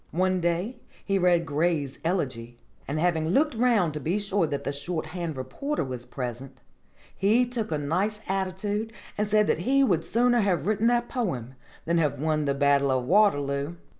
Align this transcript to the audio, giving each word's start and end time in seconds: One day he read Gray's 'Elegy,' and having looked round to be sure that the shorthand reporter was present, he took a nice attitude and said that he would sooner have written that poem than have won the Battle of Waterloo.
One 0.17 0.39
day 0.41 0.77
he 1.05 1.19
read 1.19 1.45
Gray's 1.45 1.99
'Elegy,' 2.03 2.57
and 2.87 2.99
having 2.99 3.27
looked 3.27 3.53
round 3.53 3.93
to 3.93 3.99
be 3.99 4.17
sure 4.17 4.47
that 4.47 4.63
the 4.63 4.71
shorthand 4.73 5.37
reporter 5.37 5.83
was 5.83 6.07
present, 6.07 6.59
he 7.15 7.45
took 7.45 7.71
a 7.71 7.77
nice 7.77 8.21
attitude 8.27 8.93
and 9.15 9.27
said 9.27 9.45
that 9.45 9.59
he 9.59 9.83
would 9.83 10.03
sooner 10.03 10.39
have 10.39 10.65
written 10.65 10.87
that 10.87 11.07
poem 11.07 11.53
than 11.85 11.99
have 11.99 12.19
won 12.19 12.45
the 12.45 12.55
Battle 12.55 12.89
of 12.89 13.05
Waterloo. 13.05 13.75